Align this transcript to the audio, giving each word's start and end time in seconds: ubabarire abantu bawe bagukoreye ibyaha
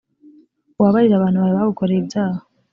ubabarire 0.77 1.15
abantu 1.17 1.37
bawe 1.41 1.53
bagukoreye 1.59 1.99
ibyaha 2.01 2.39